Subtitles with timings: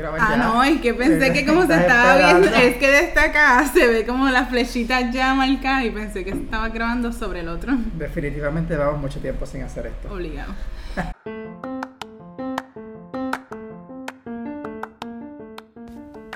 [0.00, 0.36] grabar Ah, ya.
[0.36, 4.06] no, es que pensé que como se estaba viendo, es que desde acá se ve
[4.06, 7.74] como las flechitas ya marcadas y pensé que se estaba grabando sobre el otro.
[7.94, 10.12] Definitivamente llevamos mucho tiempo sin hacer esto.
[10.12, 10.54] Obligado.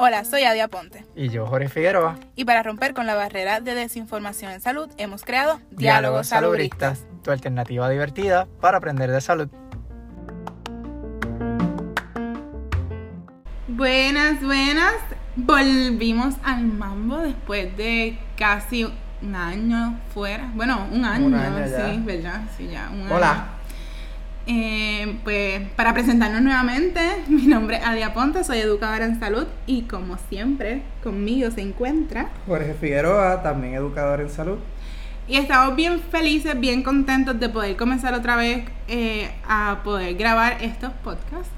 [0.01, 1.07] Hola, soy Adia Ponte.
[1.15, 2.17] Y yo, Jorge Figueroa.
[2.35, 7.07] Y para romper con la barrera de desinformación en salud, hemos creado Diálogos Salubristas.
[7.23, 9.49] Tu alternativa divertida para aprender de salud.
[13.85, 14.95] Buenas, buenas.
[15.37, 20.51] Volvimos al mambo después de casi un año fuera.
[20.55, 21.93] Bueno, un año, Un año ya.
[21.93, 22.45] sí, ¿verdad?
[22.57, 23.31] Sí, ya, un Hola.
[23.31, 23.45] año.
[24.47, 26.99] Eh, pues para presentarnos nuevamente,
[27.29, 32.31] mi nombre es Adia Ponte, soy educadora en salud y como siempre conmigo se encuentra.
[32.47, 34.57] Jorge Figueroa, también educador en salud.
[35.29, 40.57] Y estamos bien felices, bien contentos de poder comenzar otra vez eh, a poder grabar
[40.63, 41.51] estos podcasts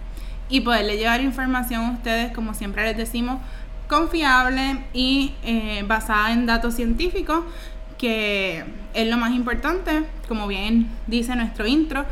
[0.49, 3.41] y poderle llevar información a ustedes, como siempre les decimos,
[3.89, 7.45] confiable y eh, basada en datos científicos,
[7.99, 12.05] que es lo más importante, como bien dice nuestro intro.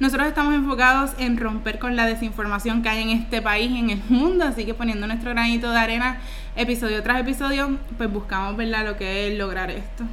[0.00, 3.90] Nosotros estamos enfocados en romper con la desinformación que hay en este país y en
[3.90, 6.20] el mundo, así que poniendo nuestro granito de arena
[6.54, 8.84] episodio tras episodio, pues buscamos ¿verdad?
[8.84, 10.04] lo que es lograr esto.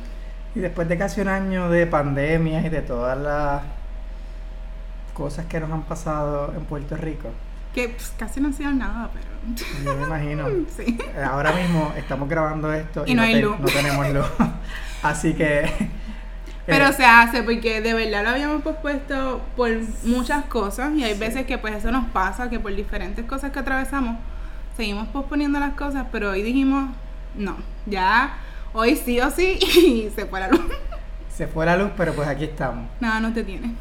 [0.55, 3.61] Y después de casi un año de pandemia y de todas las
[5.13, 7.29] cosas que nos han pasado en Puerto Rico,
[7.75, 9.25] Que pues, casi no ha sido nada, pero.
[9.83, 10.47] yo me imagino.
[10.77, 10.97] Sí.
[11.15, 13.59] Eh, Ahora mismo estamos grabando esto Y no hay te- luz.
[13.59, 14.25] no tenemos luz.
[15.03, 15.69] Así que.
[16.65, 19.69] Pero eh, se hace porque de verdad lo habíamos pospuesto por
[20.03, 21.19] muchas cosas y hay Sí.
[21.19, 24.17] veces que pues eso nos pasa, que por diferentes cosas que atravesamos
[24.75, 26.89] seguimos posponiendo las cosas, pero hoy dijimos,
[27.35, 28.37] no, ya
[28.73, 30.61] hoy sí o sí y se fue la luz.
[31.29, 32.87] se fue la luz, pero pues aquí estamos.
[32.99, 33.75] Nada, no te tiene.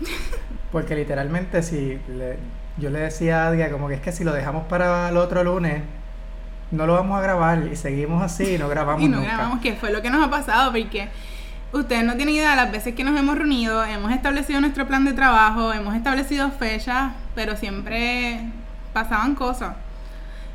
[0.71, 2.39] Porque literalmente si le-
[2.77, 5.45] yo le decía a Adia como que es que si lo dejamos para el otro
[5.45, 5.83] lunes,
[6.71, 9.33] no lo vamos a grabar y seguimos así y no grabamos y no nunca.
[9.33, 11.09] grabamos, que fue lo que nos ha pasado, porque
[11.73, 15.05] ustedes no tienen idea de las veces que nos hemos reunido, hemos establecido nuestro plan
[15.05, 18.41] de trabajo, hemos establecido fechas, pero siempre
[18.93, 19.77] pasaban cosas.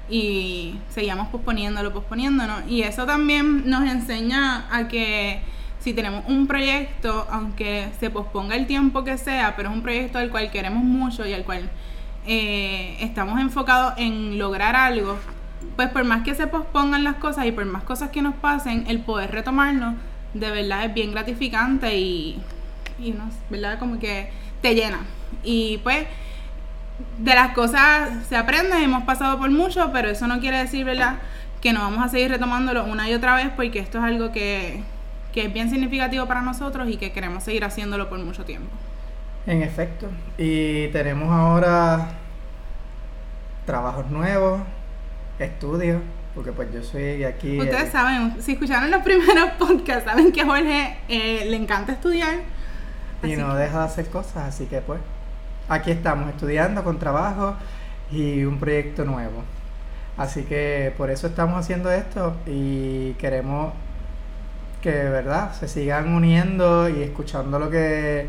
[0.09, 2.53] Y seguíamos posponiéndolo, posponiéndolo.
[2.67, 5.41] Y eso también nos enseña a que
[5.79, 10.17] si tenemos un proyecto, aunque se posponga el tiempo que sea, pero es un proyecto
[10.17, 11.69] al cual queremos mucho y al cual
[12.29, 15.17] eh, estamos enfocados en lograr algo,
[15.75, 18.85] pues por más que se pospongan las cosas y por más cosas que nos pasen,
[18.87, 19.95] el poder retomarlo
[20.33, 22.41] de verdad es bien gratificante y,
[22.99, 23.79] y nos, ¿verdad?
[23.79, 24.29] Como que
[24.61, 24.99] te llena.
[25.43, 26.05] Y pues
[27.17, 31.15] de las cosas se aprende, hemos pasado por mucho, pero eso no quiere decir, ¿verdad?
[31.61, 34.83] Que no vamos a seguir retomándolo una y otra vez porque esto es algo que,
[35.33, 38.69] que es bien significativo para nosotros y que queremos seguir haciéndolo por mucho tiempo.
[39.45, 40.07] En efecto.
[40.37, 42.18] Y tenemos ahora
[43.69, 44.61] trabajos nuevos,
[45.37, 46.01] estudios,
[46.33, 47.59] porque pues yo soy aquí.
[47.59, 51.91] Ustedes eh, saben, si escucharon los primeros podcasts, saben que a Jorge eh, le encanta
[51.91, 52.33] estudiar.
[53.21, 54.99] y no que- deja de hacer cosas, así que pues
[55.67, 57.53] aquí estamos estudiando con trabajo
[58.11, 59.43] y un proyecto nuevo.
[60.17, 63.71] Así que por eso estamos haciendo esto y queremos
[64.81, 68.25] que verdad se sigan uniendo y escuchando lo que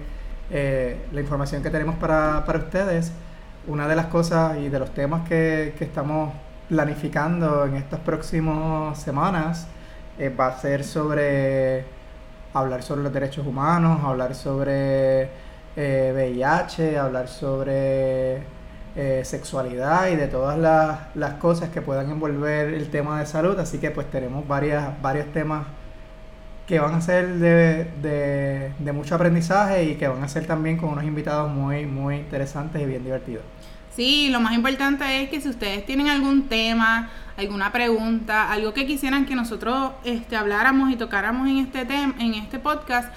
[0.50, 3.10] eh, la información que tenemos para, para ustedes.
[3.66, 6.32] Una de las cosas y de los temas que, que estamos
[6.68, 9.66] planificando en estas próximas semanas
[10.18, 11.84] eh, va a ser sobre
[12.54, 15.28] hablar sobre los derechos humanos, hablar sobre
[15.76, 18.42] eh, VIH, hablar sobre
[18.96, 23.58] eh, sexualidad y de todas las, las cosas que puedan envolver el tema de salud.
[23.58, 25.66] Así que pues tenemos varias, varios temas
[26.70, 30.76] que van a ser de, de, de mucho aprendizaje y que van a ser también
[30.76, 33.42] con unos invitados muy, muy interesantes y bien divertidos.
[33.96, 38.86] Sí, lo más importante es que si ustedes tienen algún tema, alguna pregunta, algo que
[38.86, 43.12] quisieran que nosotros este, habláramos y tocáramos en este tem en este podcast,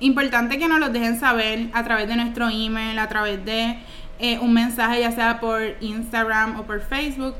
[0.00, 3.78] importante que nos los dejen saber a través de nuestro email, a través de
[4.18, 7.34] eh, un mensaje, ya sea por Instagram o por Facebook.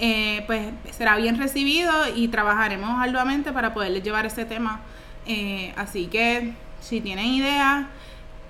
[0.00, 4.80] Eh, pues será bien recibido y trabajaremos arduamente para poderles llevar ese tema.
[5.26, 7.86] Eh, así que si tienen ideas,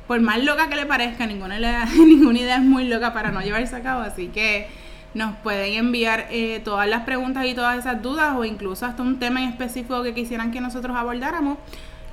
[0.07, 3.41] por más loca que le parezca, ninguna idea, ninguna idea es muy loca para no
[3.41, 4.69] llevarse a cabo, así que
[5.15, 9.19] nos pueden enviar eh, todas las preguntas y todas esas dudas o incluso hasta un
[9.19, 11.59] tema en específico que quisieran que nosotros abordáramos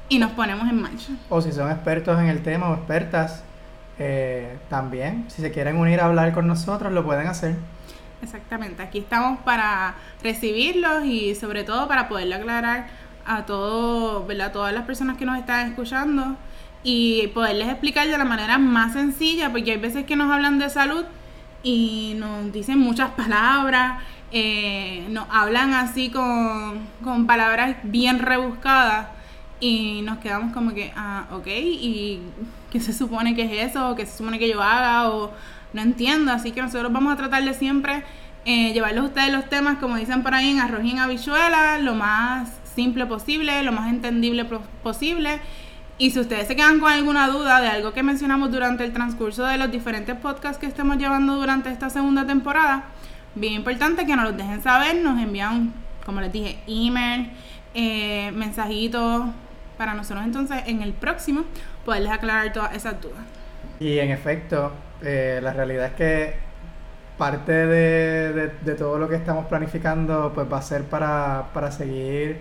[0.07, 1.09] y nos ponemos en marcha.
[1.30, 3.44] O si son expertos en el tema o expertas,
[3.98, 7.56] eh, también, si se quieren unir a hablar con nosotros, lo pueden hacer.
[8.25, 12.88] Exactamente, aquí estamos para recibirlos y sobre todo para poderle aclarar
[13.25, 14.51] a todo, ¿verdad?
[14.51, 16.36] todas las personas que nos están escuchando
[16.83, 20.69] y poderles explicar de la manera más sencilla, porque hay veces que nos hablan de
[20.69, 21.06] salud
[21.63, 29.07] y nos dicen muchas palabras eh, nos hablan así con, palabras bien rebuscadas
[29.60, 32.19] y nos quedamos como que, ah, ok, ¿y
[32.69, 33.92] qué se supone que es eso?
[33.92, 35.10] ¿O qué se supone que yo haga?
[35.10, 35.31] O
[35.75, 38.04] no entiendo, así que nosotros vamos a tratar de siempre
[38.45, 41.95] eh, llevarles a ustedes los temas, como dicen por ahí, en arroz y en lo
[41.95, 44.45] más simple posible, lo más entendible
[44.81, 45.39] posible.
[45.98, 49.45] Y si ustedes se quedan con alguna duda de algo que mencionamos durante el transcurso
[49.45, 52.86] de los diferentes podcasts que estemos llevando durante esta segunda temporada,
[53.33, 55.74] bien importante que nos los dejen saber, nos envían,
[56.06, 57.31] como les dije, email,
[57.74, 59.25] eh, mensajitos,
[59.78, 61.44] para nosotros entonces en el próximo
[61.83, 63.19] poderles aclarar todas esas dudas.
[63.80, 64.71] Y en efecto,
[65.06, 66.34] eh, la realidad es que
[67.18, 72.40] parte de, de, todo lo que estamos planificando pues va a ser para, para seguir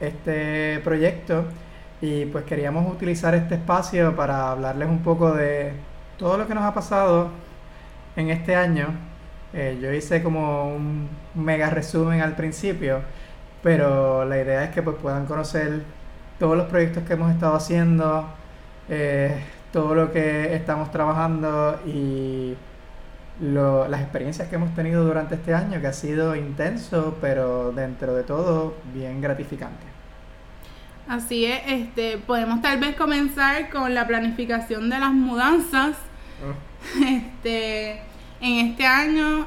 [0.00, 1.44] este proyecto
[2.00, 5.72] y pues queríamos utilizar este espacio para hablarles un poco de
[6.18, 7.30] todo lo que nos ha pasado
[8.16, 8.88] en este año.
[9.52, 13.00] Eh, yo hice como un mega resumen al principio,
[13.62, 15.82] pero la idea es que pues puedan conocer
[16.38, 18.28] todos los proyectos que hemos estado haciendo,
[18.88, 19.42] eh,
[19.76, 22.54] todo lo que estamos trabajando y
[23.42, 28.22] las experiencias que hemos tenido durante este año, que ha sido intenso, pero dentro de
[28.22, 29.84] todo bien gratificante.
[31.06, 35.98] Así es, este, podemos tal vez comenzar con la planificación de las mudanzas.
[36.42, 36.54] Oh.
[37.04, 38.00] Este,
[38.40, 39.46] en este año,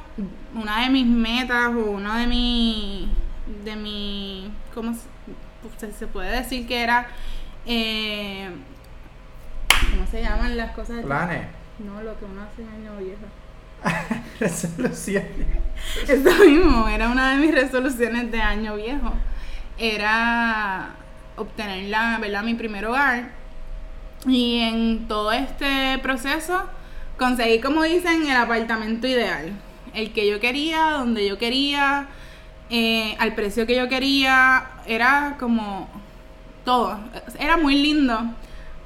[0.54, 3.12] una de mis metas o una de mi,
[3.66, 7.08] de mi, ¿cómo se, puede decir que era,
[7.66, 8.50] eh,
[9.91, 11.03] ¿cómo se llaman las cosas?
[11.03, 11.47] Planes.
[11.80, 13.25] No, lo que uno hace en año viejo.
[14.39, 15.30] resoluciones.
[16.07, 19.13] Eso mismo, era una de mis resoluciones de año viejo.
[19.77, 20.89] Era
[21.38, 22.44] obtener la, ¿verdad?
[22.44, 23.30] mi primer hogar.
[24.27, 26.63] Y en todo este proceso
[27.18, 29.53] conseguí, como dicen, el apartamento ideal.
[29.94, 32.07] El que yo quería, donde yo quería,
[32.69, 34.68] eh, al precio que yo quería.
[34.85, 35.89] Era como
[36.65, 37.00] todo.
[37.39, 38.19] Era muy lindo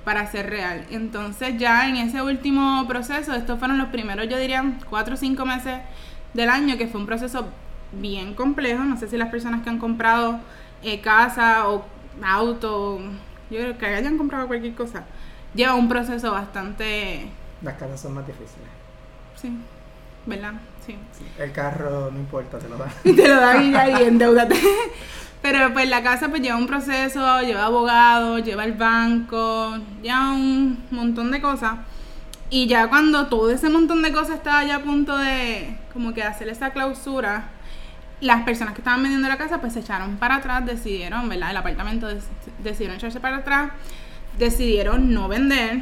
[0.03, 0.85] para ser real.
[0.89, 5.45] Entonces ya en ese último proceso, estos fueron los primeros, yo diría, cuatro o cinco
[5.45, 5.79] meses
[6.33, 7.47] del año, que fue un proceso
[7.91, 8.83] bien complejo.
[8.83, 10.39] No sé si las personas que han comprado
[10.81, 11.85] eh, casa o
[12.23, 12.99] auto,
[13.49, 15.05] yo creo que hayan comprado cualquier cosa,
[15.53, 17.27] lleva un proceso bastante...
[17.61, 18.67] Las casas son más difíciles.
[19.35, 19.57] Sí,
[20.25, 20.53] ¿verdad?
[20.85, 20.95] Sí.
[21.39, 22.87] El carro no importa, te lo da.
[23.03, 24.59] te lo da y ya y endeudate.
[25.41, 30.85] Pero pues la casa pues lleva un proceso, lleva abogado, lleva el banco, lleva un
[30.89, 31.73] montón de cosas.
[32.49, 36.23] Y ya cuando todo ese montón de cosas estaba ya a punto de como que
[36.23, 37.49] hacer esa clausura,
[38.21, 41.51] las personas que estaban vendiendo la casa pues se echaron para atrás, decidieron, ¿verdad?
[41.51, 42.07] El apartamento
[42.59, 43.71] decidieron echarse para atrás,
[44.37, 45.81] decidieron no vender.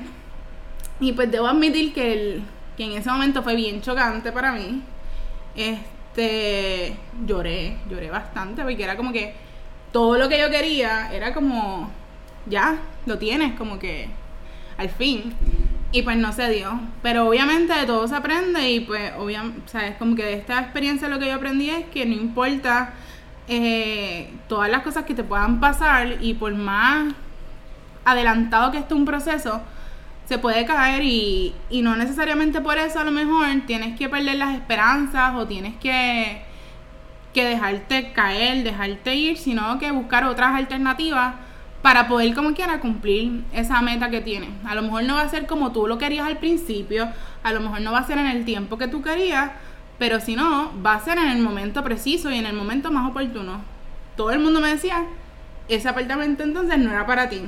[1.00, 2.44] Y pues debo admitir que, el,
[2.82, 4.82] que en ese momento fue bien chocante para mí.
[5.56, 6.96] Este,
[7.28, 9.36] lloré, lloré bastante porque era como que
[9.92, 11.92] todo lo que yo quería era como,
[12.48, 14.10] ya, lo tienes, como que
[14.80, 15.36] al fin.
[15.92, 16.80] Y pues no se dio.
[17.04, 19.98] Pero obviamente de todo se aprende y pues obviamente, ¿sabes?
[19.98, 22.94] Como que de esta experiencia lo que yo aprendí es que no importa
[23.48, 27.14] eh, todas las cosas que te puedan pasar y por más
[28.06, 29.62] adelantado que esté un proceso,
[30.26, 34.38] se puede caer y, y no necesariamente por eso a lo mejor tienes que perder
[34.38, 36.42] las esperanzas o tienes que,
[37.34, 41.36] que dejarte caer, dejarte ir, sino que buscar otras alternativas
[41.82, 44.50] para poder como quiera cumplir esa meta que tienes.
[44.66, 47.10] A lo mejor no va a ser como tú lo querías al principio,
[47.44, 49.52] a lo mejor no va a ser en el tiempo que tú querías,
[49.98, 53.10] pero si no, va a ser en el momento preciso y en el momento más
[53.10, 53.62] oportuno.
[54.16, 55.06] Todo el mundo me decía,
[55.68, 57.42] ese apartamento entonces no era para ti.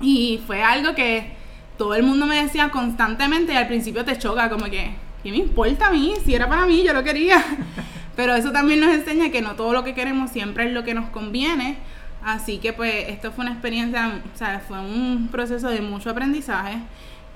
[0.00, 1.32] Y fue algo que
[1.78, 5.38] todo el mundo me decía constantemente y al principio te choca, como que, ¿qué me
[5.38, 6.14] importa a mí?
[6.24, 7.42] Si era para mí, yo lo quería.
[8.16, 10.94] Pero eso también nos enseña que no todo lo que queremos siempre es lo que
[10.94, 11.78] nos conviene
[12.24, 16.78] Así que pues esto fue una experiencia, o sea, fue un proceso de mucho aprendizaje.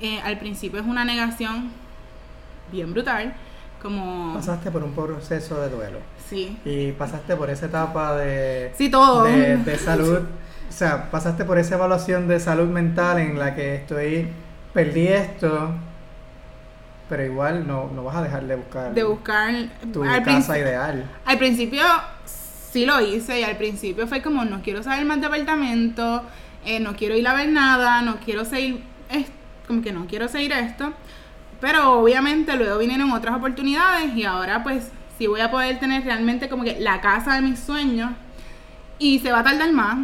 [0.01, 1.71] Eh, al principio es una negación
[2.73, 3.35] bien brutal,
[3.83, 4.33] como...
[4.35, 5.99] Pasaste por un proceso de duelo.
[6.27, 6.57] Sí.
[6.65, 8.73] Y pasaste por esa etapa de...
[8.79, 9.25] Sí, todo.
[9.25, 10.21] De, salud.
[10.69, 14.29] o sea, pasaste por esa evaluación de salud mental en la que estoy,
[14.73, 15.73] perdí esto,
[17.09, 18.95] pero igual no, no vas a dejar de buscar...
[18.95, 19.55] De buscar...
[19.93, 21.05] Tu casa ideal.
[21.25, 21.83] Al principio
[22.25, 26.23] sí lo hice y al principio fue como no quiero saber más de apartamento,
[26.65, 28.83] eh, no quiero ir a ver nada, no quiero seguir,
[29.67, 30.93] como que no quiero seguir esto.
[31.61, 36.49] Pero obviamente luego vinieron otras oportunidades y ahora pues sí voy a poder tener realmente
[36.49, 38.13] como que la casa de mis sueños
[38.99, 39.99] y se va a tardar más.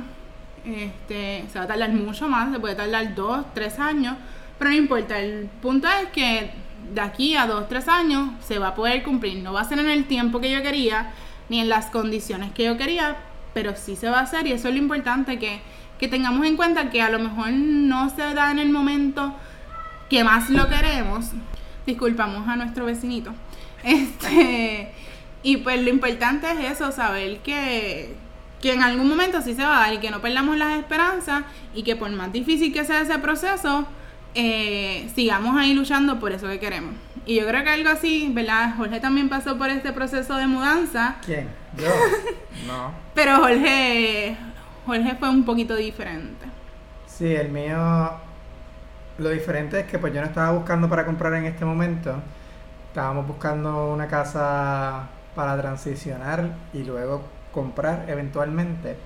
[0.65, 4.17] Este, se va a tardar mucho más, se puede tardar dos, tres años,
[4.59, 5.19] pero no importa.
[5.19, 6.51] El punto es que
[6.93, 9.43] de aquí a dos, tres años se va a poder cumplir.
[9.43, 11.13] No va a ser en el tiempo que yo quería,
[11.49, 13.17] ni en las condiciones que yo quería,
[13.53, 15.61] pero sí se va a hacer y eso es lo importante que,
[15.99, 19.35] que tengamos en cuenta que a lo mejor no se da en el momento
[20.09, 21.27] que más lo queremos.
[21.87, 23.33] Disculpamos a nuestro vecinito.
[23.85, 24.91] Este,
[25.43, 28.15] y pues lo importante es eso, saber que,
[28.65, 31.45] que en algún momento sí se va a dar y que no perdamos las esperanzas
[31.75, 33.87] y que por más difícil que sea ese proceso,
[34.35, 36.95] eh, sigamos ahí luchando por eso que queremos.
[37.27, 38.75] Y yo creo que algo así, ¿verdad?
[38.79, 41.17] Jorge también pasó por este proceso de mudanza.
[41.27, 41.51] ¿Quién?
[41.77, 41.91] Yo.
[42.67, 42.93] No.
[43.15, 44.35] Pero Jorge,
[44.87, 46.47] Jorge fue un poquito diferente.
[47.07, 48.13] Sí, el mío,
[49.19, 52.15] lo diferente es que pues yo no estaba buscando para comprar en este momento.
[52.89, 58.97] Estábamos buscando una casa para transicionar y luego comprar eventualmente.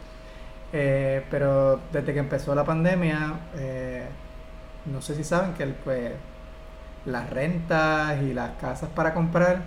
[0.73, 4.07] Eh, pero desde que empezó la pandemia, eh,
[4.87, 6.13] no sé si saben que pues,
[7.07, 9.63] las rentas y las casas para comprar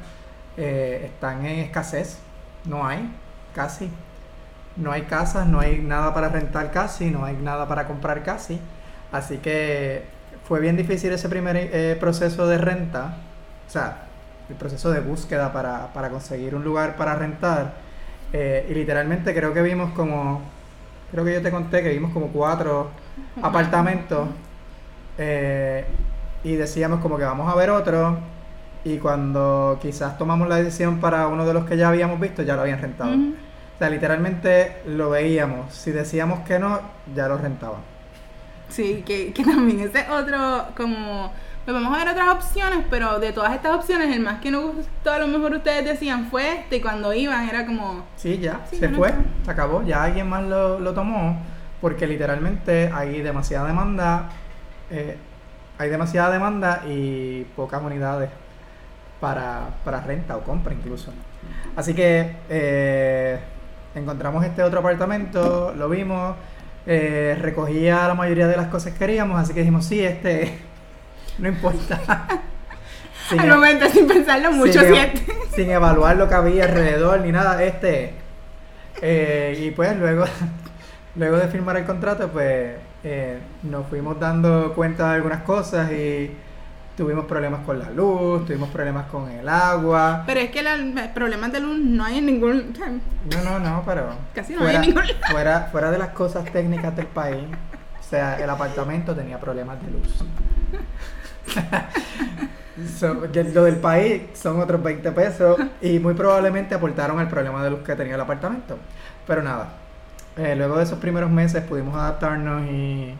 [0.57, 2.19] eh, están en escasez.
[2.65, 3.09] No hay,
[3.55, 3.89] casi.
[4.75, 8.59] No hay casas, no hay nada para rentar casi, no hay nada para comprar casi.
[9.11, 10.05] Así que
[10.47, 13.15] fue bien difícil ese primer proceso de renta.
[13.67, 14.03] O sea,
[14.49, 17.73] el proceso de búsqueda para, para conseguir un lugar para rentar.
[18.33, 20.41] Eh, y literalmente creo que vimos como,
[21.11, 22.89] creo que yo te conté que vimos como cuatro
[23.41, 24.29] apartamentos
[25.17, 25.85] eh,
[26.43, 28.17] y decíamos como que vamos a ver otro
[28.83, 32.55] y cuando quizás tomamos la decisión para uno de los que ya habíamos visto ya
[32.55, 33.11] lo habían rentado.
[33.13, 35.73] O sea, literalmente lo veíamos.
[35.73, 36.79] Si decíamos que no,
[37.15, 37.81] ya lo rentaban.
[38.69, 41.31] Sí, que, que también ese otro como
[41.65, 44.75] pues vamos a ver otras opciones, pero de todas estas opciones, el más que nos
[44.75, 48.05] gustó, a lo mejor ustedes decían fue este, y cuando iban era como...
[48.15, 49.13] Sí, ya, se fue,
[49.45, 51.37] se acabó, ya alguien más lo, lo tomó,
[51.79, 54.29] porque literalmente hay demasiada demanda,
[54.89, 55.17] eh,
[55.77, 58.29] hay demasiada demanda y pocas unidades
[59.19, 61.11] para, para renta o compra incluso.
[61.75, 63.39] Así que eh,
[63.93, 66.35] encontramos este otro apartamento, lo vimos,
[66.87, 70.70] eh, recogía la mayoría de las cosas que queríamos, así que dijimos, sí, este
[71.37, 72.27] no importa.
[73.37, 75.13] Al momento, sin pensarlo mucho, sin, e-
[75.55, 78.15] sin evaluar lo que había alrededor ni nada, este.
[79.01, 80.25] Eh, y pues luego,
[81.15, 86.31] luego de firmar el contrato, pues eh, nos fuimos dando cuenta de algunas cosas y
[86.95, 90.23] tuvimos problemas con la luz, tuvimos problemas con el agua.
[90.25, 92.73] Pero es que los problemas de luz no hay en ningún...
[93.31, 94.09] No, no, no, pero...
[94.35, 97.45] Casi no hay en ningún fuera, fuera de las cosas técnicas del país,
[97.99, 100.23] o sea, el apartamento tenía problemas de luz.
[103.53, 107.81] lo del país son otros 20 pesos y muy probablemente aportaron el problema de luz
[107.81, 108.77] que tenía el apartamento.
[109.27, 109.69] Pero nada,
[110.37, 113.15] eh, luego de esos primeros meses pudimos adaptarnos y,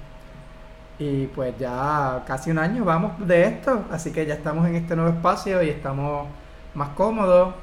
[0.99, 4.95] y pues ya casi un año vamos de esto, así que ya estamos en este
[4.95, 6.27] nuevo espacio y estamos
[6.73, 7.55] más cómodos.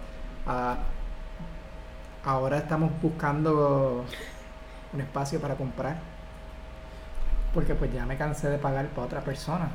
[0.47, 0.77] Ah,
[2.25, 4.05] ahora estamos buscando
[4.93, 5.97] un espacio para comprar
[7.55, 9.69] porque pues ya me cansé de pagar para otra persona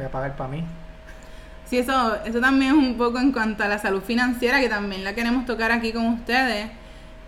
[0.00, 0.64] voy a pagar para mí.
[1.66, 5.04] Sí, eso, eso también es un poco en cuanto a la salud financiera, que también
[5.04, 6.68] la queremos tocar aquí con ustedes.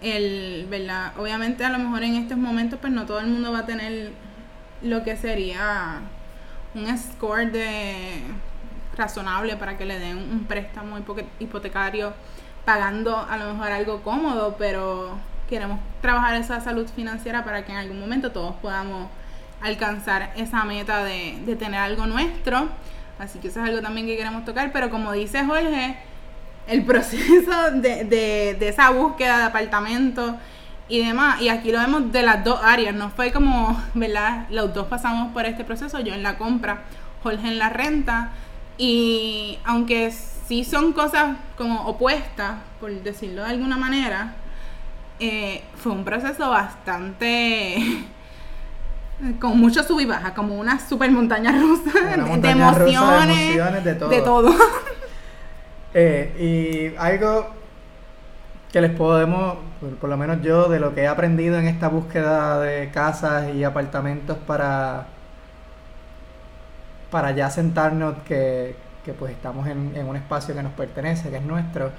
[0.00, 1.12] El, ¿verdad?
[1.16, 4.10] Obviamente a lo mejor en estos momentos pues no todo el mundo va a tener
[4.82, 6.00] lo que sería
[6.74, 8.22] un score de
[8.96, 10.98] razonable para que le den un préstamo
[11.38, 12.12] hipotecario
[12.64, 17.78] pagando a lo mejor algo cómodo, pero queremos trabajar esa salud financiera para que en
[17.78, 19.08] algún momento todos podamos
[19.62, 22.68] alcanzar esa meta de, de tener algo nuestro.
[23.18, 24.72] Así que eso es algo también que queremos tocar.
[24.72, 25.96] Pero como dice Jorge,
[26.66, 30.36] el proceso de, de, de esa búsqueda de apartamento
[30.88, 34.46] y demás, y aquí lo vemos de las dos áreas, no fue como, ¿verdad?
[34.50, 36.82] Los dos pasamos por este proceso, yo en la compra,
[37.22, 38.32] Jorge en la renta,
[38.76, 44.34] y aunque sí son cosas como opuestas, por decirlo de alguna manera,
[45.18, 47.76] eh, fue un proceso bastante
[49.38, 54.54] con mucho sub y baja, como una super montaña rusa, de, emociones, de, todo.
[55.94, 57.50] Eh, y algo
[58.72, 59.58] que les podemos,
[60.00, 63.62] por, lo menos yo, de lo que he aprendido en esta búsqueda de casas y
[63.62, 65.08] apartamentos para,
[67.10, 68.74] para ya sentarnos que,
[69.18, 71.90] pues estamos en, un espacio que nos pertenece, que es nuestro.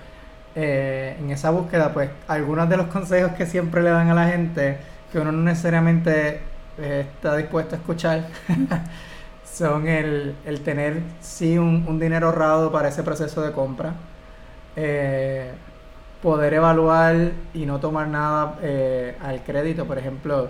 [0.55, 4.27] Eh, en esa búsqueda, pues algunos de los consejos que siempre le dan a la
[4.27, 4.79] gente,
[5.11, 6.41] que uno no necesariamente
[6.77, 8.27] está dispuesto a escuchar.
[9.45, 13.93] Son el, tener sí un, dinero ahorrado para ese proceso de compra,
[14.75, 15.51] eh,
[16.23, 20.49] poder evaluar y no tomar nada eh, al crédito, por ejemplo,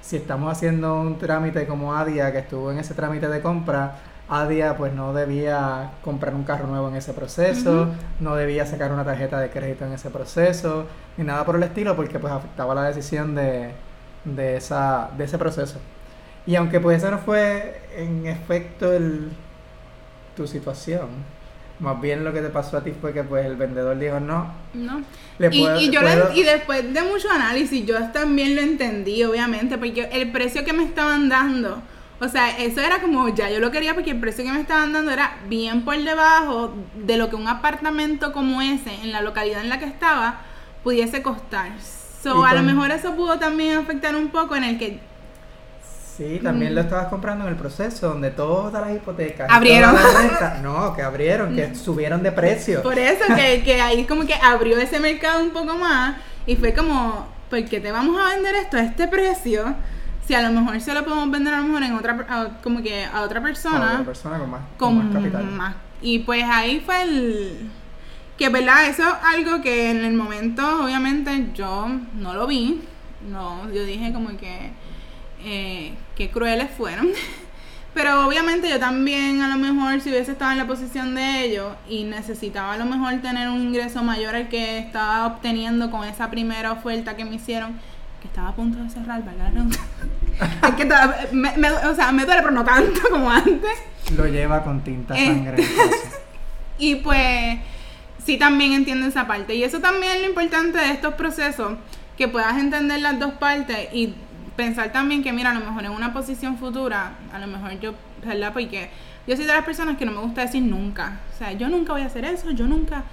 [0.00, 3.96] si estamos haciendo un trámite como ADIA que estuvo en ese trámite de compra,
[4.32, 7.88] Adia pues no debía comprar un carro nuevo en ese proceso,
[8.18, 10.86] no debía sacar una tarjeta de crédito en ese proceso,
[11.18, 13.72] ni nada por el estilo, porque pues afectaba la decisión de,
[14.24, 15.78] de, esa, de ese proceso.
[16.46, 19.30] Y aunque pues eso no fue en efecto el,
[20.36, 21.08] tu situación,
[21.78, 24.52] más bien lo que te pasó a ti fue que pues el vendedor dijo no.
[24.74, 25.02] No.
[25.38, 26.00] y, yo
[26.34, 30.84] y después de mucho análisis, yo también lo entendí, obviamente, porque el precio que me
[30.84, 31.82] estaban dando
[32.22, 34.92] o sea, eso era como, ya yo lo quería porque el precio que me estaban
[34.92, 39.60] dando era bien por debajo de lo que un apartamento como ese, en la localidad
[39.60, 40.38] en la que estaba,
[40.84, 41.72] pudiese costar.
[42.22, 45.00] So, a lo mejor eso pudo también afectar un poco en el que
[46.16, 49.96] Sí, también lo estabas comprando en el proceso donde todas las hipotecas abrieron.
[50.62, 52.82] no, que abrieron, que subieron de precio.
[52.82, 56.74] Por eso que, que ahí como que abrió ese mercado un poco más y fue
[56.74, 59.74] como, ¿por qué te vamos a vender esto a este precio?
[60.26, 63.04] si a lo mejor se lo podemos vender a lo mejor en otra como que
[63.04, 67.02] a otra persona a otra persona con más con, más capital y pues ahí fue
[67.02, 67.70] el
[68.42, 72.80] que verdad eso es algo que en el momento obviamente yo no lo vi
[73.30, 74.72] no yo dije como que
[75.44, 77.10] eh, qué crueles fueron
[77.94, 81.72] pero obviamente yo también a lo mejor si hubiese estado en la posición de ellos
[81.88, 86.28] y necesitaba a lo mejor tener un ingreso mayor al que estaba obteniendo con esa
[86.28, 87.78] primera oferta que me hicieron
[88.20, 89.52] que estaba a punto de cerrar, ¿verdad?
[90.68, 90.84] es que
[91.32, 93.82] me, me, o sea, me duele, pero no tanto como antes.
[94.16, 95.64] Lo lleva con tinta eh, sangre.
[96.78, 97.58] y pues
[98.24, 99.54] sí también entiendo esa parte.
[99.54, 101.76] Y eso también es lo importante de estos procesos,
[102.16, 104.14] que puedas entender las dos partes y
[104.56, 107.94] pensar también que, mira, a lo mejor en una posición futura, a lo mejor yo,
[108.24, 108.52] ¿verdad?
[108.52, 108.90] Porque
[109.26, 111.20] yo soy de las personas que no me gusta decir nunca.
[111.34, 113.04] O sea, yo nunca voy a hacer eso, yo nunca...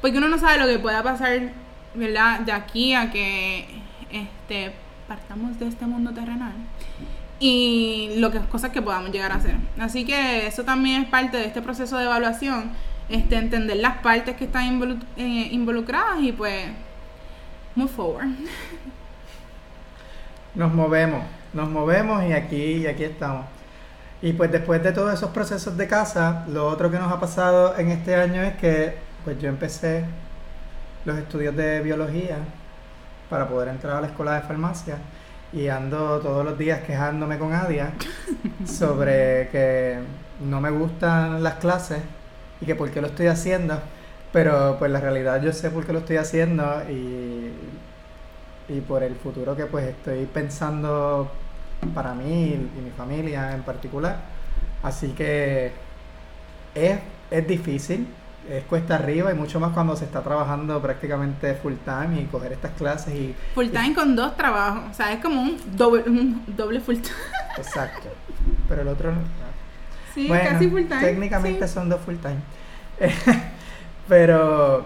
[0.00, 1.52] Porque uno no sabe lo que pueda pasar,
[1.94, 2.40] ¿verdad?
[2.40, 3.66] De aquí a que
[4.10, 4.74] este,
[5.08, 6.52] partamos de este mundo terrenal
[7.40, 9.56] y lo que cosas que podamos llegar a hacer.
[9.78, 12.70] Así que eso también es parte de este proceso de evaluación,
[13.08, 16.66] este, entender las partes que están eh, involucradas y pues
[17.74, 18.28] move forward.
[20.54, 23.44] Nos movemos, nos movemos y aquí, y aquí estamos.
[24.22, 27.76] Y pues después de todos esos procesos de casa, lo otro que nos ha pasado
[27.76, 30.04] en este año es que pues yo empecé
[31.04, 32.36] los estudios de biología
[33.28, 34.98] para poder entrar a la escuela de farmacia
[35.52, 37.92] y ando todos los días quejándome con Adia
[38.64, 39.98] sobre que
[40.40, 41.98] no me gustan las clases
[42.64, 43.78] y que por qué lo estoy haciendo,
[44.32, 47.52] pero pues la realidad yo sé por qué lo estoy haciendo y,
[48.68, 51.30] y por el futuro que pues estoy pensando
[51.94, 54.16] para mí y mi familia en particular.
[54.82, 55.72] Así que
[56.74, 56.98] es,
[57.30, 58.08] es difícil,
[58.50, 62.52] es cuesta arriba y mucho más cuando se está trabajando prácticamente full time y coger
[62.52, 63.34] estas clases y...
[63.54, 67.14] Full time con dos trabajos, o sea, es como un doble, un doble full time.
[67.58, 68.08] Exacto,
[68.68, 69.12] pero el otro
[70.14, 71.00] Sí, casi full time.
[71.00, 72.38] Técnicamente son dos full time.
[74.08, 74.84] pero,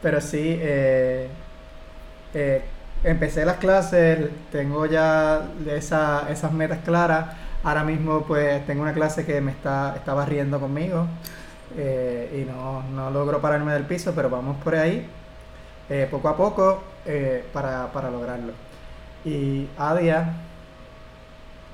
[0.00, 1.28] pero sí, eh,
[2.32, 2.62] eh,
[3.02, 7.36] empecé las clases, tengo ya esa, esas metas claras.
[7.62, 11.06] Ahora mismo pues tengo una clase que me está, está barriendo conmigo.
[11.76, 15.06] Eh, y no, no, logro pararme del piso, pero vamos por ahí
[15.88, 16.82] eh, poco a poco
[17.52, 18.52] para, para, lograrlo.
[19.24, 20.34] Y Adia,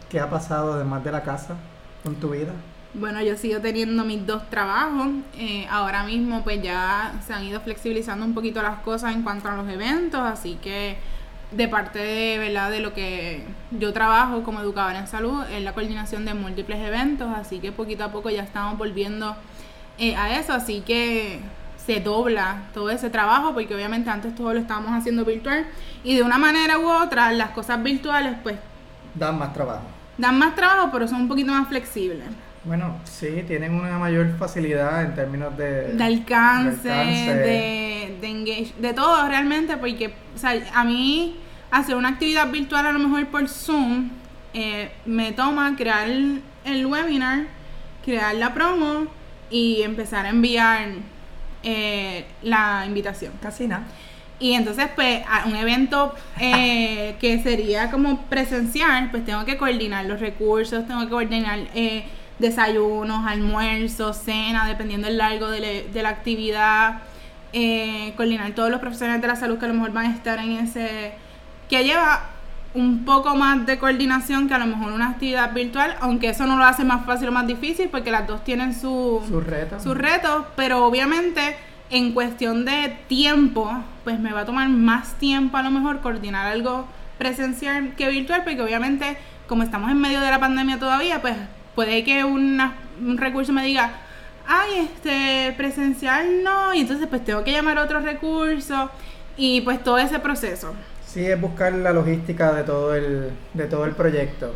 [0.09, 1.57] ¿qué ha pasado además de la casa
[2.03, 2.53] con tu vida?
[2.99, 5.09] Bueno, yo sigo teniendo mis dos trabajos.
[5.71, 9.57] ahora mismo pues ya se han ido flexibilizando un poquito las cosas en cuanto a
[9.57, 10.97] los eventos, así que
[11.51, 12.71] de parte de, ¿verdad?
[12.71, 17.29] de lo que yo trabajo como educadora en salud, en la coordinación de múltiples eventos,
[17.37, 19.37] así que poquito a poco ya estamos volviendo
[19.99, 21.41] eh, a eso, así que
[21.85, 25.67] se dobla todo ese trabajo porque obviamente antes todo lo estábamos haciendo virtual
[26.03, 28.57] y de una manera u otra las cosas virtuales pues
[29.15, 29.85] dan más trabajo.
[30.19, 32.27] Dan más trabajo pero son un poquito más flexibles.
[32.67, 35.95] Bueno, sí, tienen una mayor facilidad en términos de...
[35.95, 41.37] De alcance, de, de, engage, de todo realmente porque o sea, a mí
[41.71, 44.11] hacer una actividad virtual a lo mejor por Zoom
[44.53, 47.45] eh, me toma crear el webinar,
[48.05, 49.07] crear la promo,
[49.51, 50.89] y empezar a enviar
[51.63, 53.33] eh, la invitación.
[53.41, 53.85] Casi nada.
[54.39, 60.05] Y entonces, pues, a un evento eh, que sería como presencial, pues tengo que coordinar
[60.05, 62.05] los recursos, tengo que coordinar eh,
[62.39, 67.03] desayunos, almuerzos, cena, dependiendo del largo de, de la actividad,
[68.17, 70.53] coordinar todos los profesionales de la salud que a lo mejor van a estar en
[70.53, 71.13] ese...
[71.69, 72.31] que lleva
[72.75, 76.59] un poco más de coordinación que a lo mejor una actividad virtual, aunque eso no
[76.59, 79.83] lo hace más fácil o más difícil porque las dos tienen su, sus retos.
[79.83, 81.57] Su reto, pero obviamente
[81.89, 83.71] en cuestión de tiempo,
[84.05, 88.43] pues me va a tomar más tiempo a lo mejor coordinar algo presencial que virtual,
[88.45, 89.17] porque obviamente
[89.49, 91.37] como estamos en medio de la pandemia todavía, pues
[91.77, 93.93] puede que una, un recurso me diga,
[94.49, 98.91] ay, este, presencial no, y entonces pues tengo que llamar a otro recurso
[99.37, 100.75] y pues todo ese proceso.
[101.07, 104.55] Sí, es buscar la logística de todo el, de todo el proyecto.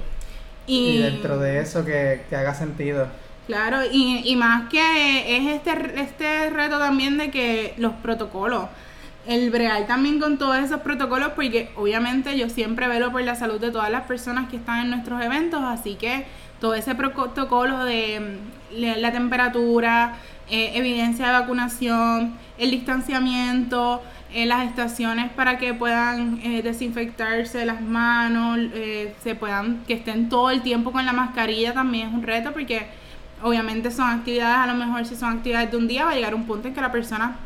[0.66, 3.08] Y, dentro de eso que, que haga sentido.
[3.46, 8.66] Claro, y, y, más que es este, este reto también de que los protocolos,
[9.26, 13.60] el breal también con todos esos protocolos, porque obviamente yo siempre velo por la salud
[13.60, 16.26] de todas las personas que están en nuestros eventos, así que
[16.60, 18.38] todo ese protocolo de
[18.74, 20.16] mm, la temperatura,
[20.48, 24.02] eh, evidencia de vacunación, el distanciamiento,
[24.32, 28.58] eh, las estaciones para que puedan eh, desinfectarse las manos,
[29.22, 32.86] se puedan, que estén todo el tiempo con la mascarilla también es un reto porque
[33.42, 36.34] obviamente son actividades, a lo mejor si son actividades de un día va a llegar
[36.34, 37.36] un punto en que la persona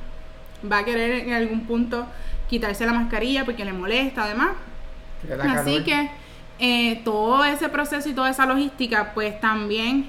[0.71, 2.07] va a querer en algún punto
[2.49, 4.51] quitarse la mascarilla porque le molesta además.
[5.57, 6.11] Así que
[6.59, 10.07] eh, todo ese proceso y toda esa logística, pues también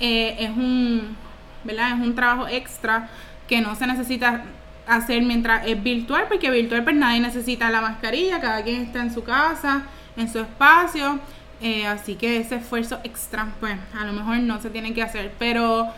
[0.00, 1.16] eh, es un,
[1.64, 1.92] ¿verdad?
[1.92, 3.08] Es un trabajo extra
[3.48, 4.44] que no se necesita
[4.86, 9.12] hacer mientras es virtual, porque virtual pues nadie necesita la mascarilla, cada quien está en
[9.12, 9.82] su casa,
[10.16, 11.18] en su espacio,
[11.60, 15.32] eh, así que ese esfuerzo extra, pues a lo mejor no se tiene que hacer,
[15.38, 15.88] pero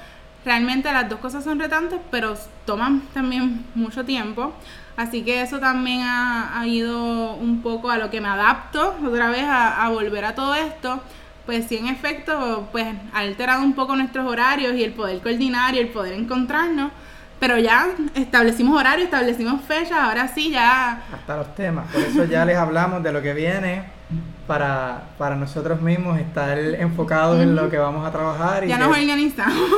[0.44, 4.52] realmente las dos cosas son retantes, pero toman también mucho tiempo.
[4.96, 9.44] Así que eso también ha, ido un poco a lo que me adapto otra vez
[9.48, 11.00] a, volver a todo esto.
[11.46, 15.74] Pues sí, en efecto, pues ha alterado un poco nuestros horarios y el poder coordinar
[15.74, 16.92] y el poder encontrarnos.
[17.38, 21.02] Pero ya establecimos horario, establecimos fechas, ahora sí ya...
[21.10, 23.99] Hasta los temas, por eso ya les hablamos de lo que viene
[24.46, 28.64] para, para nosotros mismos estar enfocados en lo que vamos a trabajar.
[28.64, 29.56] Y ya nos organizamos.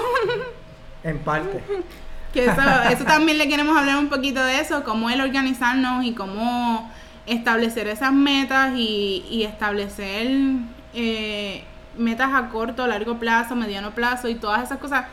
[1.05, 1.61] En parte.
[2.33, 6.13] Que eso, eso también le queremos hablar un poquito de eso, cómo el organizarnos y
[6.13, 6.89] cómo
[7.27, 10.29] establecer esas metas y, y establecer
[10.95, 11.65] eh,
[11.97, 15.07] metas a corto, largo plazo, mediano plazo y todas esas cosas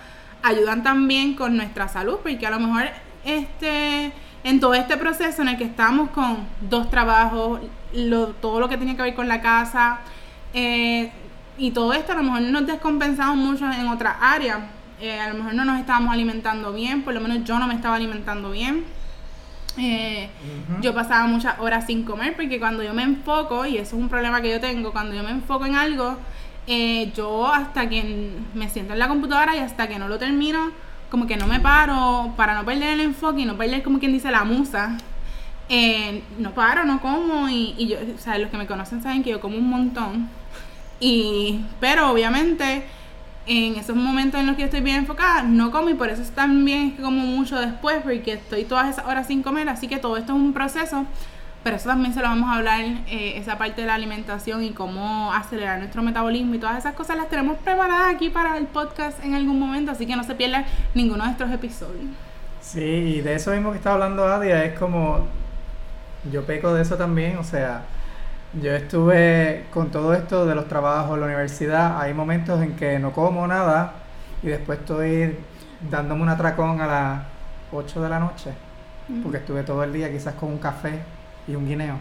[0.43, 2.89] ayudan también con nuestra salud, porque a lo mejor
[3.25, 4.11] este
[4.43, 7.59] en todo este proceso en el que estamos con dos trabajos,
[7.93, 9.99] lo, todo lo que tiene que ver con la casa
[10.53, 11.11] eh,
[11.57, 14.59] y todo esto, a lo mejor nos descompensamos mucho en otras áreas
[15.01, 17.73] eh, a lo mejor no nos estábamos alimentando bien, por lo menos yo no me
[17.73, 18.83] estaba alimentando bien.
[19.77, 20.29] Eh,
[20.81, 24.09] yo pasaba muchas horas sin comer porque cuando yo me enfoco, y eso es un
[24.09, 26.17] problema que yo tengo, cuando yo me enfoco en algo,
[26.67, 30.71] eh, yo hasta que me siento en la computadora y hasta que no lo termino,
[31.09, 34.11] como que no me paro para no perder el enfoque y no perder como quien
[34.11, 34.97] dice la musa.
[36.39, 39.39] No paro, no como y, y yo, o los que me conocen saben que yo
[39.39, 40.29] como un montón.
[40.99, 42.83] Y, pero obviamente
[43.49, 46.89] en esos momentos en los que estoy bien enfocada, no como y por eso también
[46.89, 50.17] es que como mucho después, porque estoy todas esas horas sin comer, así que todo
[50.17, 51.05] esto es un proceso,
[51.63, 54.69] pero eso también se lo vamos a hablar, eh, esa parte de la alimentación y
[54.69, 59.23] cómo acelerar nuestro metabolismo y todas esas cosas las tenemos preparadas aquí para el podcast
[59.23, 62.05] en algún momento, así que no se pierdan ninguno de estos episodios.
[62.61, 65.27] Sí, y de eso mismo que está hablando Adia, es como,
[66.31, 67.83] yo peco de eso también, o sea,
[68.61, 72.01] yo estuve con todo esto de los trabajos la universidad.
[72.01, 73.93] Hay momentos en que no como nada
[74.41, 75.37] y después estoy
[75.89, 77.21] dándome un atracón a las
[77.71, 78.51] 8 de la noche
[79.23, 80.99] porque estuve todo el día quizás con un café
[81.47, 81.95] y un guineo.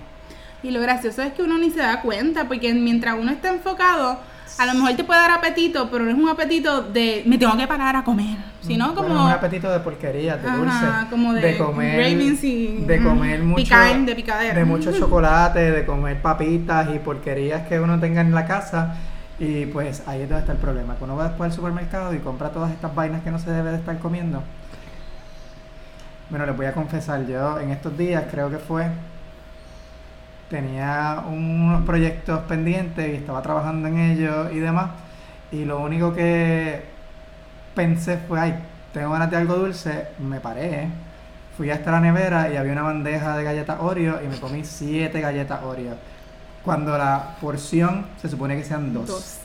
[0.62, 4.18] Y lo gracioso es que uno ni se da cuenta porque mientras uno está enfocado
[4.56, 7.56] a lo mejor te puede dar apetito, pero no es un apetito de me tengo
[7.56, 12.16] que parar a comer, sino como un apetito de porquería, de dulce, como de, comer
[12.16, 14.54] de comer mucho de picadera.
[14.54, 18.94] de mucho chocolate, de comer papitas y porquerías que uno tenga en la casa.
[19.40, 20.94] Y pues ahí es donde está el problema.
[20.94, 23.70] Cuando uno va después al supermercado y compra todas estas vainas que no se debe
[23.70, 24.42] de estar comiendo.
[26.30, 28.86] Bueno, les voy a confesar, yo en estos días creo que fue
[30.48, 34.90] tenía unos proyectos pendientes y estaba trabajando en ellos y demás.
[35.52, 36.82] Y lo único que
[37.74, 38.54] pensé fue, ay,
[38.92, 40.88] tengo ganas de algo dulce, me paré,
[41.56, 45.20] fui hasta la nevera y había una bandeja de galletas Oreo y me comí siete
[45.20, 45.94] galletas Oreo.
[46.64, 49.38] Cuando la porción se supone que sean dos.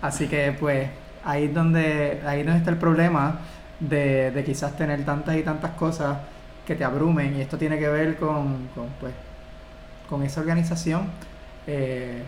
[0.00, 0.88] Así que pues
[1.24, 3.38] ahí es donde, ahí donde está el problema
[3.80, 6.18] de, de quizás tener tantas y tantas cosas
[6.66, 9.12] que te abrumen y esto tiene que ver con, con pues
[10.08, 11.02] con esa organización,
[11.66, 12.22] eh,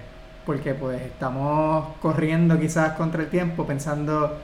[0.44, 4.38] porque pues estamos corriendo quizás contra el tiempo pensando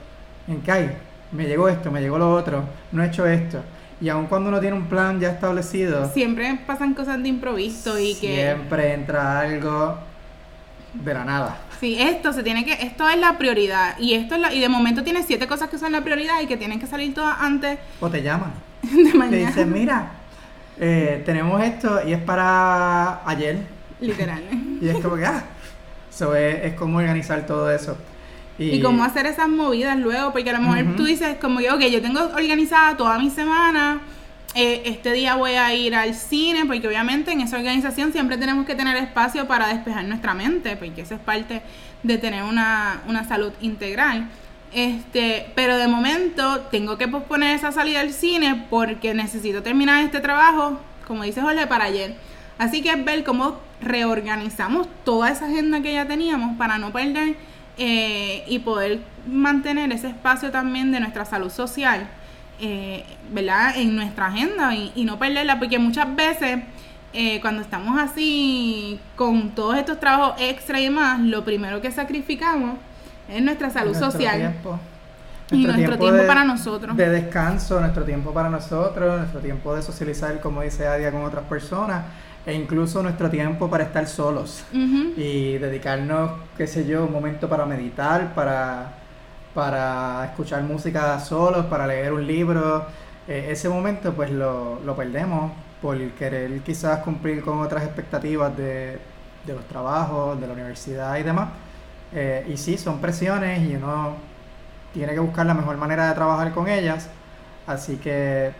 [0.47, 0.91] en que hay,
[1.31, 3.61] me llegó esto, me llegó lo otro, no he hecho esto.
[3.99, 8.13] Y aun cuando uno tiene un plan ya establecido, siempre pasan cosas de improviso y
[8.15, 9.97] que siempre entra algo
[10.93, 11.57] de la nada.
[11.79, 14.69] Sí, esto se tiene que, esto es la prioridad y esto es la, y de
[14.69, 17.79] momento tiene siete cosas que son la prioridad y que tienen que salir todas antes.
[17.99, 18.51] O te llaman.
[18.81, 19.29] De mañana.
[19.29, 20.11] Te dicen, mira,
[20.79, 23.57] eh, tenemos esto y es para ayer.
[23.99, 24.41] Literal.
[24.81, 25.43] y es como que, ah,
[26.37, 27.97] es, como organizar todo eso.
[28.59, 31.81] Y, cómo hacer esas movidas luego, porque a lo mejor tú dices como que, ok,
[31.81, 34.01] yo tengo organizada toda mi semana,
[34.55, 38.65] eh, este día voy a ir al cine, porque obviamente en esa organización siempre tenemos
[38.65, 41.61] que tener espacio para despejar nuestra mente, porque eso es parte
[42.01, 44.27] de tener una, una salud integral.
[44.73, 50.19] Este, pero de momento tengo que posponer esa salida al cine porque necesito terminar este
[50.19, 52.15] trabajo, como dice Jorge, para ayer.
[52.57, 57.35] Así que es ver cómo reorganizamos toda esa agenda que ya teníamos para no perder
[57.77, 62.07] eh, y poder mantener ese espacio también de nuestra salud social,
[62.59, 63.77] eh, ¿verdad?
[63.77, 66.59] En nuestra agenda y, no perderla, porque muchas veces
[67.13, 72.77] eh, cuando estamos así con todos estos trabajos extra y demás, lo primero que sacrificamos
[73.29, 74.37] es nuestra salud social.
[74.37, 74.79] Tiempo.
[75.51, 76.97] y nuestro tiempo, para nosotros.
[76.97, 81.45] De descanso, nuestro tiempo para nosotros, nuestro tiempo de socializar, como dice Adia, con otras
[81.45, 82.03] personas
[82.47, 87.65] e incluso nuestro tiempo para estar solos y dedicarnos, qué sé yo, un momento para
[87.65, 88.93] meditar, para,
[89.53, 92.85] para escuchar música solos, para leer un libro.
[93.27, 98.97] Eh, ese momento pues lo, lo, perdemos por querer quizás cumplir con otras expectativas de,
[99.45, 101.49] de los trabajos, de la universidad y demás.
[102.13, 104.15] Eh, y sí, son presiones y uno
[104.93, 107.09] tiene que buscar la mejor manera de trabajar con ellas.
[107.65, 108.51] Así que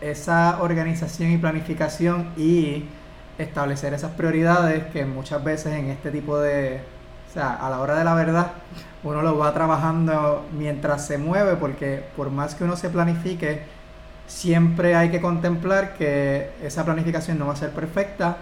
[0.00, 2.86] esa organización y planificación y
[3.38, 6.80] establecer esas prioridades que muchas veces en este tipo de,
[7.28, 8.52] o sea, a la hora de la verdad,
[9.02, 13.62] uno lo va trabajando mientras se mueve, porque por más que uno se planifique,
[14.26, 18.36] siempre hay que contemplar que esa planificación no va a ser perfecta,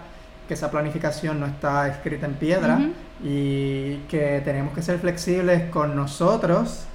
[0.49, 2.79] que esa planificación no está escrita en piedra
[3.23, 6.85] y que tenemos que ser flexibles con nosotros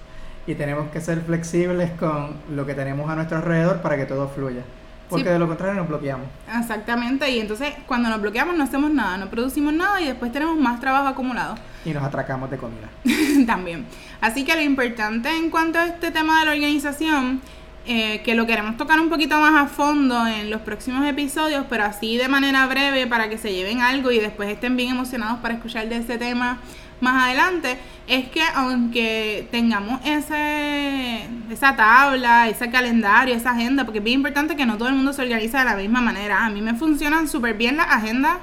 [0.44, 4.28] y tenemos que ser flexibles con lo que tenemos a nuestro alrededor para que todo
[4.28, 4.62] fluya.
[5.08, 6.26] Porque de lo contrario nos bloqueamos.
[6.58, 10.58] Exactamente, y entonces cuando nos bloqueamos no hacemos nada, no producimos nada y después tenemos
[10.58, 11.54] más trabajo acumulado.
[11.84, 12.88] Y nos atracamos de comida.
[13.46, 13.86] También.
[14.20, 17.40] Así que lo importante en cuanto a este tema de la organización,
[17.87, 21.85] eh, que lo queremos tocar un poquito más a fondo en los próximos episodios, pero
[21.85, 25.55] así de manera breve para que se lleven algo y después estén bien emocionados para
[25.55, 26.61] escuchar de este tema
[27.01, 34.05] más adelante, es que aunque tengamos ese, esa tabla, ese calendario, esa agenda, porque es
[34.05, 36.44] bien importante que no todo el mundo se organiza de la misma manera.
[36.44, 38.38] A mí me funcionan súper bien las agendas.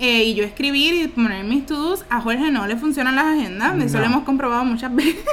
[0.00, 3.76] Eh, y yo escribir y poner mis to-dos, a Jorge no le funcionan las agendas,
[3.82, 5.24] eso lo hemos comprobado muchas veces.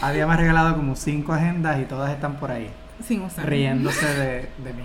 [0.00, 2.70] Había más regalado como cinco agendas y todas están por ahí.
[3.06, 3.48] Sin usar.
[3.48, 4.82] Riéndose de, mí.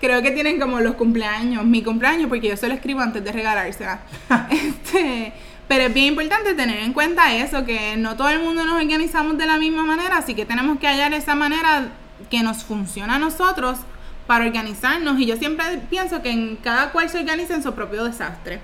[0.00, 3.32] Creo que tienen como los cumpleaños, mi cumpleaños, porque yo se lo escribo antes de
[3.32, 4.00] regalársela.
[4.50, 5.32] este,
[5.68, 9.38] pero es bien importante tener en cuenta eso, que no todo el mundo nos organizamos
[9.38, 11.88] de la misma manera, así que tenemos que hallar esa manera
[12.30, 13.78] que nos funciona a nosotros
[14.26, 15.20] para organizarnos.
[15.20, 18.60] Y yo siempre pienso que en cada cual se organiza en su propio desastre.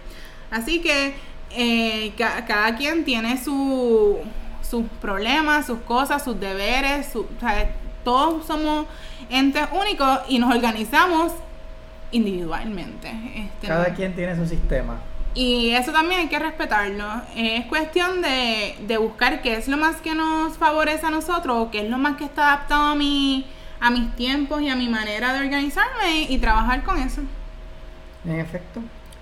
[0.51, 1.15] Así que
[1.51, 4.19] eh, cada quien tiene su,
[4.69, 7.13] sus problemas, sus cosas, sus deberes,
[8.05, 8.87] todos somos
[9.31, 11.33] entes únicos y nos organizamos
[12.11, 13.11] individualmente.
[13.35, 14.99] Este, cada quien tiene su sistema.
[15.35, 17.07] Y eso también hay que respetarlo.
[17.37, 21.71] Es cuestión de, de buscar qué es lo más que nos favorece a nosotros o
[21.71, 23.47] qué es lo más que está adaptado a, mi,
[23.81, 27.21] a mis tiempos y a mi manera de organizarme y trabajar con eso.
[28.25, 28.81] En efecto.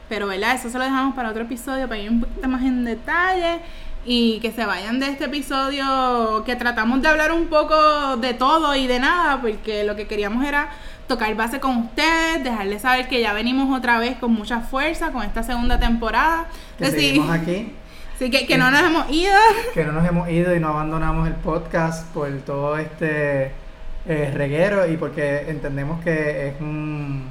[0.08, 0.54] Pero, ¿verdad?
[0.54, 3.60] Eso se lo dejamos para otro episodio, para ir un poquito más en detalle
[4.06, 8.74] y que se vayan de este episodio que tratamos de hablar un poco de todo
[8.76, 10.70] y de nada, porque lo que queríamos era
[11.08, 15.24] tocar base con ustedes, dejarles saber que ya venimos otra vez con mucha fuerza con
[15.24, 16.46] esta segunda temporada.
[16.78, 17.72] Que seguimos aquí.
[18.18, 19.34] Sí, que, que no nos hemos ido.
[19.74, 23.52] Que no nos hemos ido y no abandonamos el podcast por todo este
[24.06, 27.26] eh, reguero y porque entendemos que es un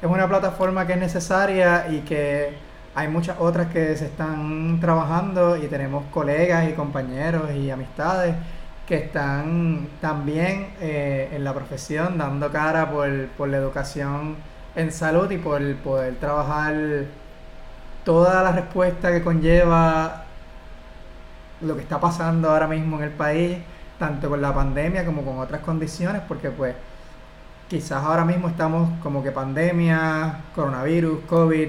[0.00, 2.54] es una plataforma que es necesaria y que
[2.94, 8.34] hay muchas otras que se están trabajando y tenemos colegas y compañeros y amistades
[8.86, 14.36] que están también eh, en la profesión dando cara por, por, la educación
[14.74, 17.04] en salud y por poder trabajar
[18.04, 20.24] toda la respuesta que conlleva
[21.60, 23.58] lo que está pasando ahora mismo en el país,
[23.98, 26.74] tanto con la pandemia como con otras condiciones, porque pues
[27.68, 31.68] quizás ahora mismo estamos como que pandemia, coronavirus, COVID,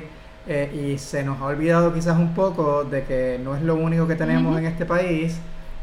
[0.54, 4.06] eh, y se nos ha olvidado quizás un poco de que no es lo único
[4.06, 5.40] que tenemos en este país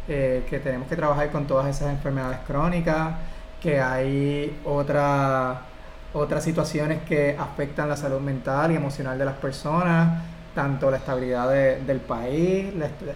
[0.07, 3.15] eh, que tenemos que trabajar con todas esas enfermedades crónicas,
[3.63, 5.63] que hay otra,
[6.13, 10.23] otras situaciones que afectan la salud mental y emocional de las personas,
[10.55, 12.67] tanto la estabilidad del país,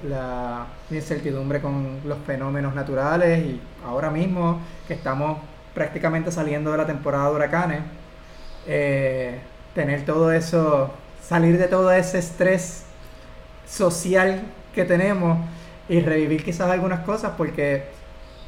[0.09, 5.37] la, incertidumbre con los fenómenos naturales y ahora mismo que estamos
[5.75, 7.81] prácticamente saliendo de la temporada de huracanes,
[8.67, 9.39] eh,
[9.75, 10.93] tener todo eso,
[11.27, 12.85] salir de todo ese estrés
[13.67, 14.43] social
[14.75, 15.39] que tenemos
[15.89, 17.85] y revivir quizás algunas cosas porque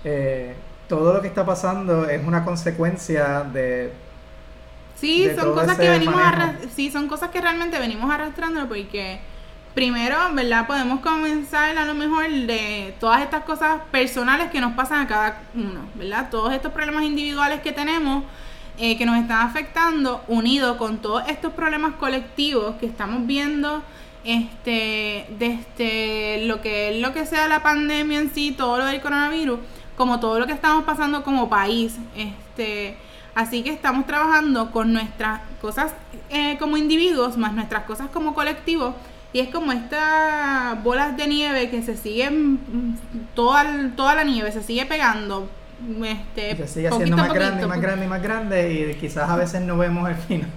[0.04, 0.54] eh,
[0.88, 3.92] todo lo que está pasando es una consecuencia de...
[4.96, 6.20] Sí, de son cosas que venimos
[6.74, 9.20] sí, son cosas que realmente venimos arrastrando porque
[9.74, 10.66] primero, ¿verdad?
[10.66, 15.42] Podemos comenzar a lo mejor de todas estas cosas personales que nos pasan a cada
[15.54, 16.28] uno, ¿verdad?
[16.30, 18.24] Todos estos problemas individuales que tenemos
[18.78, 23.82] eh, que nos están afectando, unido con todos estos problemas colectivos que estamos viendo
[24.24, 29.00] este desde lo que es lo que sea la pandemia en sí, todo lo del
[29.00, 29.60] coronavirus,
[29.96, 32.96] como todo lo que estamos pasando como país, este
[33.34, 35.94] así que estamos trabajando con nuestras cosas
[36.30, 38.94] eh, como individuos más nuestras cosas como colectivos
[39.32, 42.96] y es como estas bolas de nieve que se siguen mm,
[43.34, 43.64] toda,
[43.96, 45.48] toda la nieve se sigue pegando
[46.04, 49.36] este Y se sigue haciendo más grande más grande y más grande y quizás a
[49.36, 50.48] veces no vemos el final.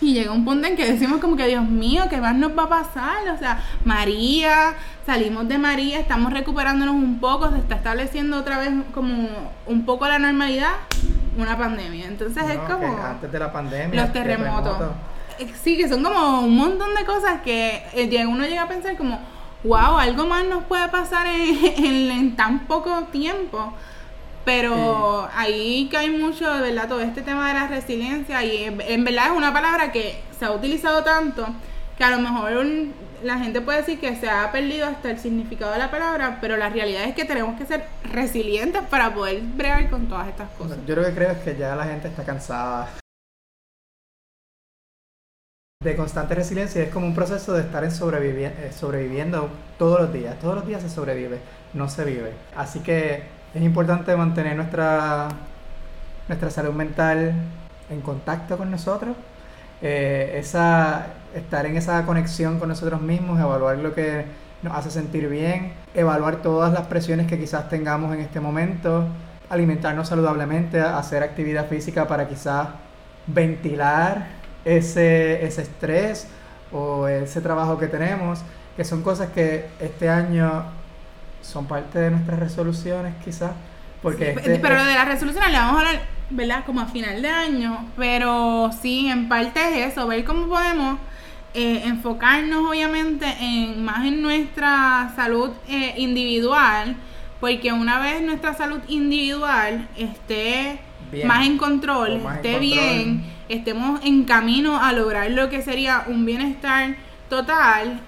[0.00, 2.64] y llega un punto en que decimos como que Dios mío, ¿qué más nos va
[2.64, 3.28] a pasar?
[3.34, 4.74] O sea, María,
[5.06, 9.28] salimos de María, estamos recuperándonos un poco, se está estableciendo otra vez como
[9.66, 10.72] un poco la normalidad,
[11.38, 12.06] una pandemia.
[12.06, 14.02] Entonces es No, como que antes de la pandemia.
[14.02, 14.78] los terremotos.
[15.38, 18.96] Eh, Sí, que son como un montón de cosas que eh, uno llega a pensar
[18.96, 19.18] como,
[19.64, 23.72] wow, algo más nos puede pasar en, en- en tan poco tiempo.
[24.44, 29.04] Pero ahí cae mucho, de verdad, todo este tema de la resiliencia y en, en
[29.04, 31.46] verdad es una palabra que se ha utilizado tanto
[31.96, 35.18] que a lo mejor un- la gente puede decir que se ha perdido hasta el
[35.18, 39.40] significado de la palabra, pero la realidad es que tenemos que ser resilientes para poder
[39.40, 40.76] bregar con todas estas cosas.
[40.86, 42.90] Yo lo que creo es que ya la gente está cansada
[45.82, 46.82] de constante resiliencia.
[46.82, 50.38] Es como un proceso de estar en sobrevivi- eh, sobreviviendo todos los días.
[50.38, 51.38] Todos los días se sobrevive,
[51.74, 52.32] no se vive.
[52.56, 53.22] Así que
[53.54, 55.28] es importante mantener nuestra,
[56.28, 57.32] nuestra salud mental
[57.88, 59.16] en contacto con nosotros.
[59.80, 64.24] Eh, estar en esa conexión con nosotros mismos, evaluar lo que
[64.62, 69.06] nos hace sentir bien, evaluar todas las presiones que quizás tengamos en este momento,
[69.50, 72.68] alimentarnos saludablemente, hacer actividad física para quizás
[73.26, 74.26] ventilar
[74.64, 76.26] ese, ese estrés
[76.72, 78.40] o ese trabajo que tenemos,
[78.76, 80.64] que son cosas que este año
[81.44, 83.52] son parte de nuestras resoluciones quizás,
[84.02, 86.64] porque este- pero lo de las resoluciones le vamos a hablar, ¿verdad?
[86.64, 87.86] Como a final de año.
[87.96, 90.98] Pero sí, en parte es eso, ver cómo podemos
[91.56, 96.96] eh, enfocarnos obviamente en más en nuestra salud eh, individual.
[97.40, 100.80] Porque una vez nuestra salud individual esté
[101.12, 101.28] Bien.
[101.28, 102.60] más en control, en esté control.
[102.60, 106.96] bien, estemos en camino a lograr lo que sería un bienestar
[107.28, 108.00] total,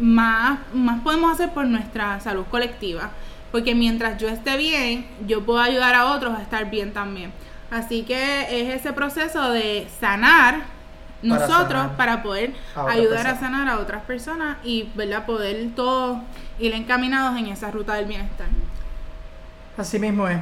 [0.00, 3.10] más, más podemos hacer por nuestra salud colectiva.
[3.50, 7.32] Porque mientras yo esté bien, yo puedo ayudar a otros a estar bien también.
[7.70, 10.62] Así que es ese proceso de sanar
[11.20, 15.26] Para nosotros sanar para poder a ayudar a sanar a otras personas y ¿verdad?
[15.26, 16.18] poder todos
[16.58, 18.48] ir encaminados en esa ruta del bienestar.
[19.76, 20.38] Así mismo es.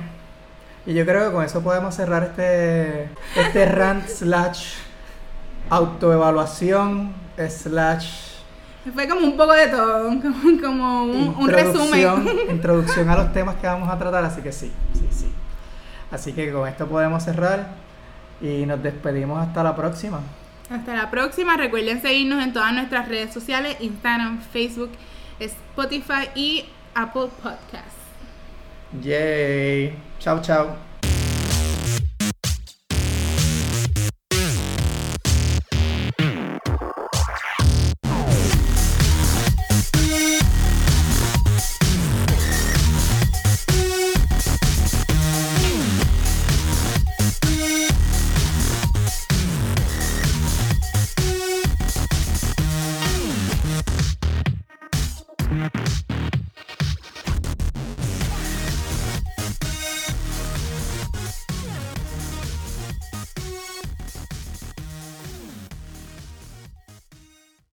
[0.87, 4.75] Y yo creo que con eso podemos cerrar este, este rant slash
[5.69, 7.13] autoevaluación
[7.49, 8.30] slash
[8.95, 12.27] Fue como un poco de todo, como, como un, resumen.
[12.51, 15.33] introducción a los temas que vamos a tratar, así que sí, sí, sí.
[16.11, 17.69] Así que con esto podemos cerrar
[18.41, 20.21] y nos despedimos hasta la próxima.
[20.71, 21.57] Hasta la próxima.
[21.57, 24.91] Recuerden seguirnos en todas nuestras redes sociales, Instagram, Facebook,
[25.39, 26.65] Spotify y
[26.95, 28.01] Apple Podcasts.
[29.03, 29.95] Yay.
[30.19, 30.90] Chao, chao.